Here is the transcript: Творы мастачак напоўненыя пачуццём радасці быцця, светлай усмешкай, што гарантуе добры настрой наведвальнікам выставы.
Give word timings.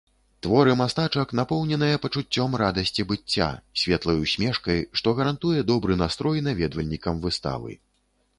Творы 0.43 0.71
мастачак 0.77 1.33
напоўненыя 1.39 1.99
пачуццём 2.05 2.55
радасці 2.61 3.05
быцця, 3.11 3.51
светлай 3.83 4.17
усмешкай, 4.23 4.83
што 5.01 5.07
гарантуе 5.21 5.61
добры 5.75 6.01
настрой 6.05 6.45
наведвальнікам 6.51 7.23
выставы. 7.29 7.71